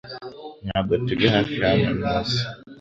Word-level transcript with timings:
Ntabwo 0.65 0.93
turi 1.05 1.25
hafi 1.33 1.55
hano 1.65 1.89
ntuze 1.97 2.39